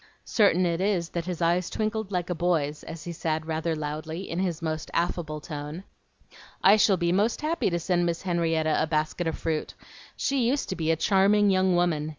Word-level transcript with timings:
Certain 0.25 0.65
it 0.65 0.81
is 0.81 1.09
that 1.09 1.25
his 1.27 1.43
eyes 1.43 1.69
twinkled 1.69 2.11
like 2.11 2.31
a 2.31 2.33
boy's, 2.33 2.81
as 2.85 3.03
he 3.03 3.11
said 3.11 3.45
rather 3.45 3.75
loudly, 3.75 4.27
in 4.27 4.39
his 4.39 4.59
most 4.59 4.89
affable 4.95 5.39
tone, 5.39 5.83
"I 6.63 6.75
shall 6.77 6.97
be 6.97 7.11
most 7.11 7.41
happy 7.41 7.69
to 7.69 7.77
send 7.77 8.07
Miss 8.07 8.23
Henrietta 8.23 8.81
a 8.81 8.87
basket 8.87 9.27
of 9.27 9.37
fruit. 9.37 9.75
She 10.15 10.47
used 10.47 10.69
to 10.69 10.75
be 10.75 10.89
a 10.89 10.95
charming 10.95 11.51
young 11.51 11.75
woman. 11.75 12.09